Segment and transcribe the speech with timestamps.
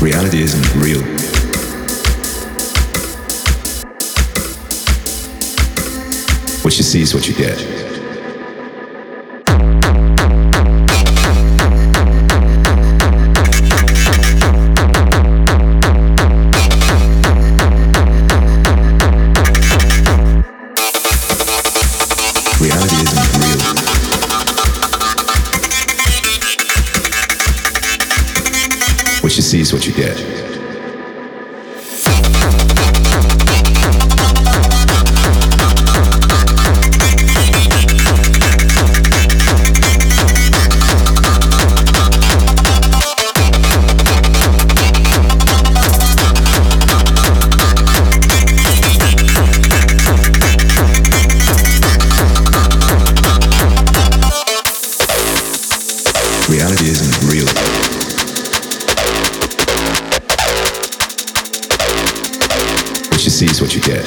[0.00, 1.02] Reality isn't real.
[6.62, 7.89] What you see is what you get.
[29.40, 30.49] What you see is what you get.
[63.20, 64.02] What you see is what you get.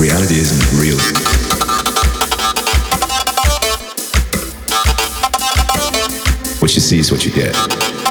[0.00, 1.31] Reality isn't real.
[6.62, 8.01] What you see is what you get.